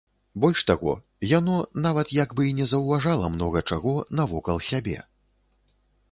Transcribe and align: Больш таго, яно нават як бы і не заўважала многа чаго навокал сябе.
Больш 0.43 0.61
таго, 0.69 0.93
яно 1.31 1.57
нават 1.85 2.13
як 2.19 2.33
бы 2.39 2.47
і 2.51 2.53
не 2.59 2.65
заўважала 2.71 3.29
многа 3.35 3.61
чаго 3.73 3.93
навокал 4.21 4.57
сябе. 4.69 4.97